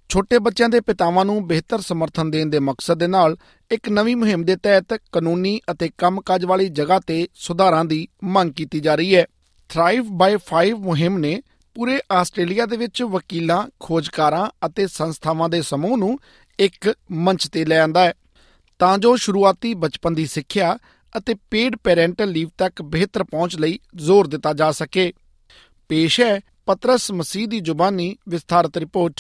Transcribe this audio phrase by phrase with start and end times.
[0.10, 3.37] ਛੋਟੇ ਬੱਚਿਆਂ ਦੇ ਪਿਤਾਵਾਂ ਨੂੰ ਬਿਹਤਰ ਸਮਰਥਨ ਦੇਣ ਦੇ ਮਕਸਦ ਦੇ ਨਾਲ
[3.72, 8.79] ਇੱਕ ਨਵੀਂ ਮੁਹਿੰਮ ਦੇ ਤਹਿਤ ਕਾਨੂੰਨੀ ਅਤੇ ਕੰਮਕਾਜ ਵਾਲੀ ਜਗ੍ਹਾ ਤੇ ਸੁਧਾਰਾਂ ਦੀ ਮੰਗ ਕੀਤੀ
[8.79, 9.26] ਜਾ ਰਹੀ ਹੈ।
[9.69, 11.42] ਥ੍ਰਾਈਵ ਬਾਈ 5 ਮੁਹਿੰਮ ਨੇ
[11.76, 16.20] ਪੂਰੇ ਆਸਟ੍ਰੇਲੀਆ ਦੇ ਵਿੱਚ ਵਕੀਲਾਂ ਖੋਜਕਾਰਾਂ ਅਤੇ ਸੰਸਥਾਵਾਂ ਦੇ ਸਮੂਹ ਨੂੰ
[16.59, 18.13] ਇੱਕ ਮੰਚ ਤੇ ਲੈ ਆਂਦਾ ਹੈ।
[18.80, 20.78] ਤਾਂ ਜੋ ਸ਼ੁਰੂਆਤੀ ਬਚਪਨ ਦੀ ਸਿੱਖਿਆ
[21.18, 25.14] ਅਤੇ ਪੇਡ ਪੈਰੈਂਟਲ ਲੀਵ ਤੱਕ ਬਿਹਤਰ ਪਹੁੰਚ ਲਈ ਜ਼ੋਰ ਦਿੱਤਾ ਜਾ ਸਕੇ।
[25.90, 29.14] ਪੇਸ਼ ਹੈ ਪਤਰਸ ਮਸੀਹ ਦੀ ਜ਼ੁਬਾਨੀ ਵਿਸਥਾਰਤ ਰਿਪੋਰਟ।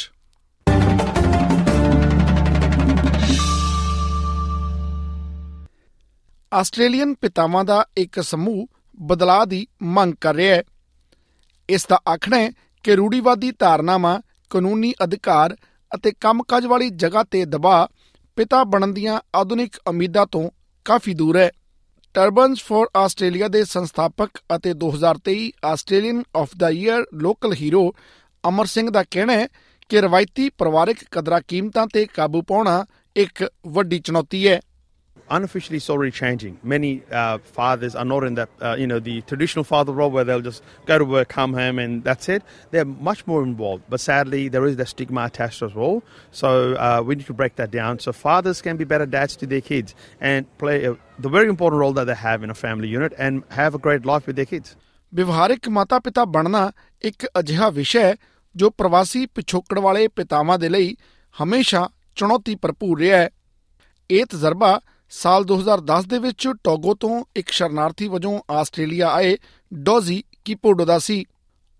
[6.53, 8.67] ਆਸਟ੍ਰੇਲੀਅਨ ਪਿਤਾਵਾਂ ਦਾ ਇੱਕ ਸਮੂਹ
[9.01, 10.63] ਬਦਲਾਅ ਦੀ ਮੰਗ ਕਰ ਰਿਹਾ ਹੈ।
[11.69, 12.51] ਇਸ ਦਾ ਆਖਣਾ ਹੈ
[12.83, 15.57] ਕਿ ਰੂੜੀਵਾਦੀ ਧਾਰਨਾਵਾਂ, ਕਾਨੂੰਨੀ ਅਧਿਕਾਰ
[15.95, 17.87] ਅਤੇ ਕੰਮਕਾਜ ਵਾਲੀ ਜਗ੍ਹਾ ਤੇ ਦਬਾਅ
[18.35, 20.49] ਪਿਤਾ ਬਣਨ ਦੀਆਂ ਆਧੁਨਿਕ ਉਮੀਦਾਂ ਤੋਂ
[20.85, 21.51] ਕਾਫੀ ਦੂਰ ਹੈ।
[22.15, 27.81] ਟਰਬਨਸ ਫॉर ਆਸਟ੍ਰੇਲੀਆ ਦੇ ਸੰਸਥਾਪਕ ਅਤੇ 2023 Australian of the year local hero
[28.43, 29.47] Amar Singh ਦਾ ਕਹਿਣਾ ਹੈ
[29.89, 32.85] ਕਿ ਰਵਾਇਤੀ ਪਰਿਵਾਰਕ ਕਦਰਾਂ ਕੀਮਤਾਂ ਤੇ ਕਾਬੂ ਪਾਉਣਾ
[33.15, 34.59] ਇੱਕ ਵੱਡੀ ਚੁਣੌਤੀ ਹੈ।
[35.30, 36.58] unofficially it's already changing.
[36.62, 40.24] Many uh, fathers are not in that, uh, you know, the traditional father role where
[40.24, 42.42] they'll just go to work, come home, and that's it.
[42.72, 43.84] They're much more involved.
[43.88, 46.02] But sadly, there is that stigma attached as well.
[46.32, 48.00] So uh, we need to break that down.
[48.00, 51.80] So fathers can be better dads to their kids and play a, the very important
[51.80, 54.50] role that they have in a family unit and have a great life with their
[54.54, 54.76] kids.
[55.14, 56.70] ਵਿਵਹਾਰਿਕ ਮਾਤਾ-ਪਿਤਾ ਬਣਨਾ
[57.02, 58.14] ਇੱਕ ਅਜਿਹਾ ਵਿਸ਼ਾ ਹੈ
[58.56, 60.96] ਜੋ ਪ੍ਰਵਾਸੀ ਪਿਛੋਕੜ ਵਾਲੇ ਪਿਤਾਵਾਂ ਦੇ ਲਈ
[61.42, 63.30] ਹਮੇਸ਼ਾ ਚੁਣੌਤੀ ਭਰਪੂਰ ਰਿਹਾ ਹੈ
[64.10, 64.80] ਇਹ ਤਜਰਬਾ
[65.11, 69.37] ਸਾਲ 2010 ਦੇ ਵਿੱਚ ਟੋਗੋ ਤੋਂ ਇੱਕ ਸ਼ਰਨਾਰਥੀ ਵਜੋਂ ਆਸਟ੍ਰੇਲੀਆ ਆਏ
[69.71, 71.25] ਡੋਜ਼ੀ ਕੀਪੋਡੋ ਦਾ ਸੀ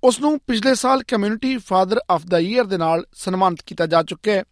[0.04, 4.32] ਉਸ ਨੂੰ ਪਿਛਲੇ ਸਾਲ community father of the year ਦੇ ਨਾਲ ਸਨਮਾਨਿਤ ਕੀਤਾ ਜਾ ਚੁੱਕਾ
[4.32, 4.44] ਹੈ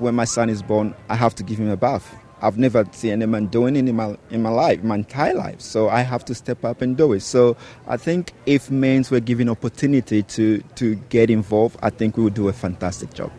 [0.00, 2.08] when my son is born, I have to give him a bath.
[2.40, 5.60] I've never seen any man doing it in my, in my life, my entire life.
[5.60, 7.22] So I have to step up and do it.
[7.22, 7.44] So
[7.88, 10.48] I think if men were given opportunity to,
[10.80, 13.30] to get involved, I think we would do a fantastic job.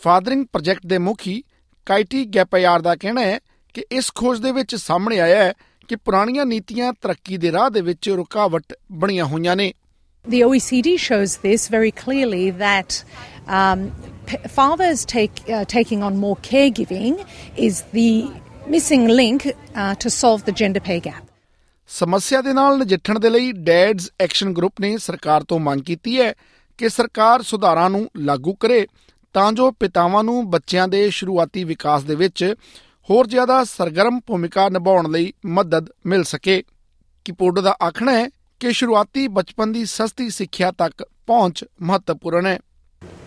[0.00, 1.42] Fathering project ਦੇ ਮੁਖੀ
[1.86, 3.38] ਕਾਈਟੀ ਗੈਪਯਾਰ ਦਾ ਕਹਿਣਾ ਹੈ
[3.76, 5.52] ਕਿ ਇਸ ਖੋਜ ਦੇ ਵਿੱਚ ਸਾਹਮਣੇ ਆਇਆ ਹੈ
[5.88, 9.72] ਕਿ ਪੁਰਾਣੀਆਂ ਨੀਤੀਆਂ ਤਰੱਕੀ ਦੇ ਰਾਹ ਦੇ ਵਿੱਚ ਰੁਕਾਵਟ ਬਣੀਆਂ ਹੋਈਆਂ ਨੇ
[10.24, 12.94] The OECD shows this very clearly that
[13.58, 13.82] um,
[14.54, 17.18] fathers take, uh, taking on more caregiving
[17.66, 18.08] is the
[18.66, 21.22] missing link uh, to solve the gender pay gap.
[21.90, 26.32] ਸਮੱਸਿਆ ਦੇ ਨਾਲ ਨਜਿੱਠਣ ਦੇ ਲਈ ਡੈਡਸ ਐਕਸ਼ਨ ਗਰੁੱਪ ਨੇ ਸਰਕਾਰ ਤੋਂ ਮੰਗ ਕੀਤੀ ਹੈ
[26.78, 28.86] ਕਿ ਸਰਕਾਰ ਸੁਧਾਰਾਂ ਨੂੰ ਲਾਗੂ ਕਰੇ
[29.34, 32.44] ਤਾਂ ਜੋ ਪਿਤਾਵਾਂ ਨੂੰ ਬੱਚਿਆਂ ਦੇ ਸ਼ੁਰੂਆਤੀ ਵਿਕਾਸ ਦੇ ਵਿੱਚ
[33.10, 36.62] ਹੋਰ ਜ਼ਿਆਦਾ ਸਰਗਰਮ ਭੂਮਿਕਾ ਨਿਭਾਉਣ ਲਈ ਮਦਦ ਮਿਲ ਸਕੇ
[37.26, 38.28] ਕਿਪੋਡੋ ਦਾ ਆਖਣਾ ਹੈ
[38.60, 42.58] ਕਿ ਸ਼ੁਰੂਆਤੀ ਬਚਪਨ ਦੀ ਸਸਤੀ ਸਿੱਖਿਆ ਤੱਕ ਪਹੁੰਚ ਮਹੱਤਵਪੂਰਨ ਹੈ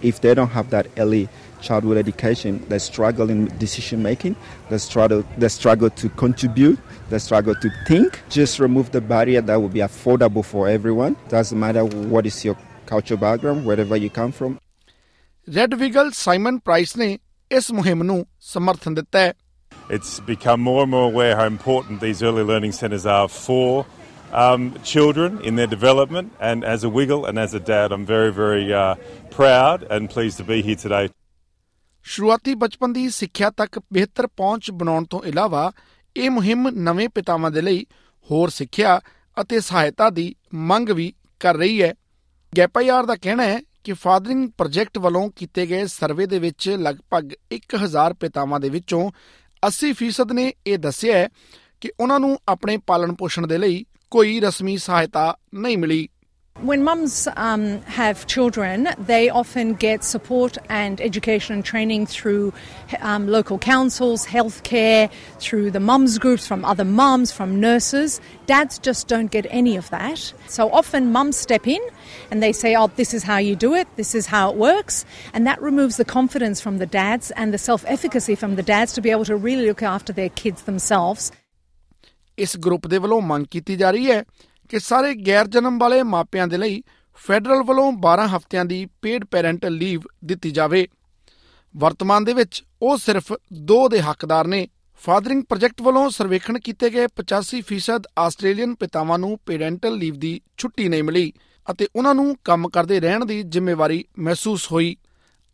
[0.10, 1.22] If they don't have that early
[1.62, 4.36] childhood education, they struggle in decision making,
[4.70, 8.20] they struggle, they struggle to contribute, they struggle to think.
[8.38, 11.18] Just remove the barrier that will be affordable for everyone.
[11.34, 12.56] Doesn't matter what is your
[12.88, 14.58] cultural background, wherever you come from.
[15.48, 17.18] Red Wiggle Simon Price ਨੇ
[17.52, 19.34] ਇਸ ਮੁਹਿੰਮ ਨੂੰ ਸਮਰਥਨ ਦਿੱਤਾ ਹੈ
[19.90, 23.88] It's become more and more aware how important these early learning centres are for
[24.32, 26.32] um, children in their development.
[26.40, 28.96] And as a Wiggle and as a dad, I'm very, very uh,
[29.32, 31.08] proud and pleased to be here today.
[32.06, 35.72] ਸ਼ੁਰੂਆਤੀ ਬਚਪਨ ਦੀ ਸਿੱਖਿਆ ਤੱਕ ਬਿਹਤਰ ਪਹੁੰਚ ਬਣਾਉਣ ਤੋਂ ਇਲਾਵਾ
[36.16, 37.86] ਇਹ ਮੁਹਿੰਮ ਨਵੇਂ ਪਿਤਾਵਾਂ ਦੇ ਲਈ
[38.30, 39.00] ਹੋਰ ਸਿੱਖਿਆ
[39.38, 40.34] ਅਤੇ ਸਹਾਇਤਾ ਦੀ
[40.70, 41.94] ਮੰਗ ਵੀ ਕਰ ਰਹੀ ਹੈ
[42.54, 48.14] ਗੈਪਾਯਾਰ ਦਾ ਕਹਿਣਾ ਹੈ ਕਿ ਫਾਦਰਿੰਗ ਪ੍ਰੋਜੈਕਟ ਵੱਲੋਂ ਕੀਤੇ ਗਏ ਸਰਵੇ ਦੇ ਵਿੱਚ ਲਗਭਗ 1000
[48.20, 49.10] ਪਿਤਾਵਾਂ ਦੇ ਵਿੱਚੋਂ
[49.68, 51.30] 80% ਨੇ ਇਹ ਦੱਸਿਆ ਹੈ
[51.82, 56.10] ਕਿ ਉਹਨਾਂ ਨੂੰ ਆਪਣੇ ਪਾਲਣ ਪੋਸ਼ਣ ਦੇ ਲਈ ਕੋਈ ਰਸਮੀ ਸਹਾਇਤਾ ਨਹੀਂ ਮਿਲੀ।
[56.61, 62.55] When mums um, have children, they often get support and education and training through
[63.01, 65.11] um, local councils, healthcare,
[65.41, 68.21] through the mums groups from other mums, from nurses.
[68.47, 70.33] Dads just don't get any of that.
[70.47, 71.81] So often mums step in
[72.31, 75.05] and they say, oh, this is how you do it, this is how it works.
[75.35, 78.93] And that removes the confidence from the dads and the self efficacy from the dads
[78.93, 81.33] to be able to really look after their kids themselves.
[82.39, 84.23] ਇਸ group ਦੇ ਵੱਲੋਂ ਮੰਗ ਕੀਤੀ ਜਾ ਰਹੀ ਹੈ
[84.70, 86.84] ਕਿ ਸਾਰੇ ਗੈਰ ਜਨਮ ਵਾਲੇ ਮਾਪਿਆਂ ਦੇ ਲਈ
[87.14, 90.88] ਫੈਡਰਲ ਵੱਲੋਂ 12 ਹਫ਼ਤਿਆਂ ਦੀ ਪੇਡ ਪੈਰੈਂਟਲ ਲੀਵ ਦਿੱਤੀ ਜਾਵੇ।
[91.78, 93.34] ਵਰਤਮਾਨ ਦੇ ਵਿੱਚ ਉਹ ਸਿਰਫ
[93.74, 94.68] 2 ਦੇ ਹੱਕਦਾਰ ਨੇ।
[95.06, 101.04] ਫਾਦਰਿੰਗ ਪ੍ਰੋਜੈਕਟ ਵੱਲੋਂ ਸਰਵੇਖਣ ਕੀਤੇ ਗਏ 85% ਆਸਟ੍ਰੇਲੀਅਨ ਪਿਤਾਵਾਂ ਨੂੰ ਪੈਰੈਂਟਲ ਲੀਵ ਦੀ ਛੁੱਟੀ ਨਹੀਂ
[101.04, 101.34] ਮਿਲੀ
[101.72, 104.98] ਅਤੇ ਉਹਨਾਂ ਨੂੰ ਕੰਮ ਕਰਦੇ ਰਹਿਣ ਦੀ ਜ਼ਿੰਮੇਵਾਰੀ ਮਹਿਸੂਸ ਹੋਈ।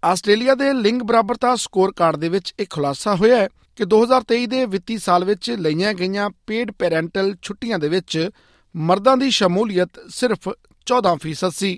[0.06, 4.66] ਆਸਟ੍ਰੇਲੀਆ ਦੇ ਲਿੰਗ ਬਰਾਬਰਤਾ ਸਕੋਰ ਕਾਰਡ ਦੇ ਵਿੱਚ ਇੱਕ ਖੁਲਾਸਾ ਹੋਇਆ ਹੈ ਕਿ 2023 ਦੇ
[4.66, 8.30] ਵਿੱਤੀ ਸਾਲ ਵਿੱਚ ਲਈਆਂ ਗਈਆਂ ਪੇਡ ਪੈਰੈਂਟਲ ਛੁੱਟੀਆਂ ਦੇ ਵਿੱਚ
[8.76, 10.48] ਮਰਦਾਂ ਦੀ ਸ਼ਮੂਲੀਅਤ ਸਿਰਫ
[10.88, 11.78] 14% ਸੀ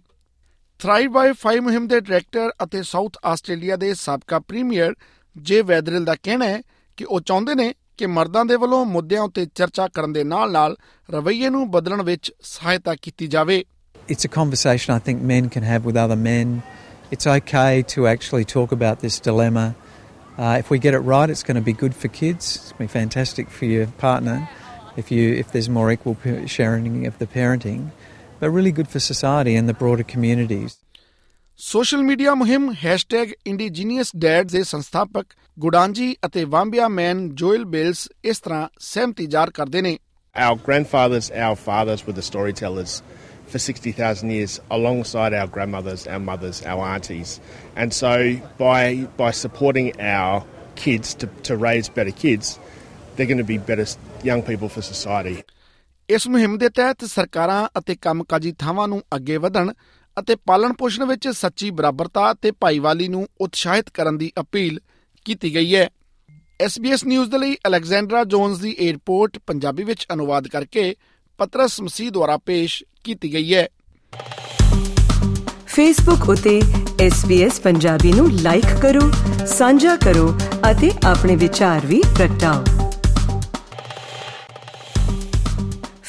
[0.79, 4.95] ਥ੍ਰਾਈਵ ਬਾਈ 5 ਮੁਹਿੰਮ ਦੇ ਡਾਇਰੈਕਟਰ ਅਤੇ ਸਾਊਥ ਆਸਟ੍ਰੇਲੀਆ ਦੇ ਸਾਬਕਾ ਪ੍ਰੀਮੀਅਰ
[5.35, 6.61] ਜੇ ਵੈਦਰਿਲ ਦਾ ਕਹਿਣਾ ਹੈ
[6.97, 10.75] ਕਿ ਉਹ ਚਾਹੁੰਦੇ ਨੇ ਕਿ ਮਰਦਾਂ ਦੇ ਵੱਲੋਂ ਮੁੱਦਿਆਂ ਉੱਤੇ ਚਰਚਾ ਕਰਨ ਦੇ ਨਾਲ-ਨਾਲ
[11.09, 13.63] ਰਵੱਈਏ ਨੂੰ ਬਦਲਣ ਵਿੱਚ ਸਹਾਇਤਾ ਕੀਤੀ ਜਾਵੇ
[14.13, 16.59] it's a conversation I think men can have with other men.
[17.11, 19.65] It's okay to actually talk about this dilemma.
[20.37, 22.49] Uh, if we get it right, it's going to be good for kids.
[22.55, 24.37] It's going to be fantastic for your partner
[24.96, 27.82] if you if there's more equal pa- sharing of the parenting,
[28.40, 30.78] but really good for society and the broader communities.
[31.58, 32.72] Social media ਮੁਹਿੰਮ
[33.46, 34.10] #indigenous
[34.52, 35.26] ਦੇ ਸੰਸਥਾਪਕ
[35.58, 39.98] ਗੁਡਾਂਜੀ ਅਤੇ ਵਾਂਬਿਆ ਮੈਨ ਜੋਇਲ ਬੇਲਸ ਇਸ ਤਰ੍ਹਾਂ ਸਹਿਮਤੀ ਜ਼ਾਹਰ ਕਰਦੇ ਨੇ
[40.36, 42.92] Our grandfathers, our fathers were the storytellers
[43.52, 47.34] for 60,000 years alongside our grandmothers, our mothers, our aunties.
[47.76, 48.12] And so
[48.62, 50.44] by, by supporting our
[50.74, 52.58] kids to, to raise better kids,
[53.14, 53.86] they're going to be better
[54.25, 55.35] young people for society.
[56.09, 59.73] ਇਸ ਮੁਹਿੰਮ ਦੇ ਤਹਿਤ ਸਰਕਾਰਾਂ ਅਤੇ ਕੰਮਕਾਜੀ ਥਾਵਾਂ ਨੂੰ ਅੱਗੇ ਵਧਣ
[60.19, 64.79] ਅਤੇ ਪਾਲਣ ਪੋਸ਼ਣ ਵਿੱਚ ਸੱਚੀ ਬਰਾਬਰਤਾ ਤੇ ਭਾਈਵਾਲੀ ਨੂੰ ਉਤਸ਼ਾਹਿਤ ਕਰਨ ਦੀ ਅਪੀਲ
[65.25, 65.89] ਕੀਤੀ ਗਈ ਹੈ।
[66.65, 70.95] SBS ਨਿਊਜ਼ ਦੇ ਲਈ ਅਲੈਗਜ਼ੈਂਡਰਾ ਜੋਨਸ ਦੀ ਇਹ ਰਿਪੋਰਟ ਪੰਜਾਬੀ ਵਿੱਚ ਅਨੁਵਾਦ ਕਰਕੇ
[71.37, 73.69] ਪਤਰਸ ਮਸੀਹ ਦੁਆਰਾ ਪੇਸ਼ ਕੀਤੀ ਗਈ ਹੈ।
[75.65, 76.61] ਫੇਸਬੁੱਕ ਉਤੇ
[77.07, 79.11] SBS ਪੰਜਾਬੀ ਨੂੰ ਲਾਈਕ ਕਰੋ
[79.47, 80.37] ਸਾਂਝਾ ਕਰੋ
[80.71, 82.76] ਅਤੇ ਆਪਣੇ ਵਿਚਾਰ ਵੀ ਪ੍ਰਗਟਾਓ।